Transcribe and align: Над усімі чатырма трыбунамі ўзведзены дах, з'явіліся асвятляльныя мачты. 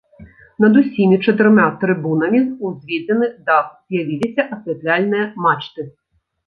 Над 0.63 0.79
усімі 0.81 1.19
чатырма 1.27 1.65
трыбунамі 1.83 2.41
ўзведзены 2.71 3.31
дах, 3.51 3.65
з'явіліся 3.93 4.41
асвятляльныя 4.55 5.25
мачты. 5.47 5.81